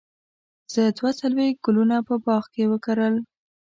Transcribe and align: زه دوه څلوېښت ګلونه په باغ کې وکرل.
زه 0.73 0.81
دوه 0.97 1.11
څلوېښت 1.19 1.57
ګلونه 1.65 1.97
په 2.07 2.15
باغ 2.25 2.43
کې 2.53 2.63
وکرل. 2.71 3.15